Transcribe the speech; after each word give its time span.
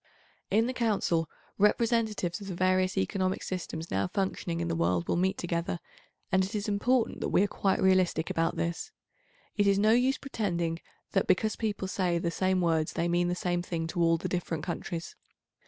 In 0.49 0.65
the 0.65 0.73
Council, 0.73 1.29
representatives 1.59 2.41
of 2.41 2.47
the 2.47 2.55
various 2.55 2.97
economic 2.97 3.43
systems 3.43 3.91
now 3.91 4.07
functioning 4.07 4.59
in 4.59 4.67
the 4.67 4.75
world 4.75 5.07
will 5.07 5.15
meet 5.15 5.37
together, 5.37 5.79
and 6.31 6.43
it 6.43 6.55
is 6.55 6.67
important 6.67 7.19
that 7.21 7.29
we 7.29 7.43
are 7.43 7.47
quite 7.47 7.79
realistic 7.79 8.31
about 8.31 8.55
this. 8.55 8.91
It 9.57 9.67
is 9.67 9.77
no 9.77 9.91
use 9.91 10.17
pretending 10.17 10.79
that, 11.11 11.27
because 11.27 11.55
people 11.55 11.87
say 11.87 12.17
the 12.17 12.31
same 12.31 12.61
words 12.61 12.93
they 12.93 13.07
mean 13.07 13.27
the 13.27 13.35
same 13.35 13.61
thing 13.61 13.85
to 13.89 14.01
all 14.01 14.17
the 14.17 14.27
different 14.27 14.63
countries. 14.63 15.15